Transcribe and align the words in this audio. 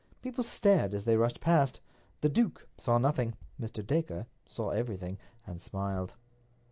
People 0.23 0.43
stared 0.43 0.95
as 0.95 1.05
they 1.05 1.15
rushed 1.15 1.39
past. 1.41 1.79
The 2.21 2.29
duke 2.29 2.67
saw 2.75 2.97
nothing. 2.97 3.35
Mr. 3.61 3.85
Dacre 3.85 4.25
saw 4.47 4.71
everything, 4.71 5.19
and 5.45 5.61
smiled. 5.61 6.15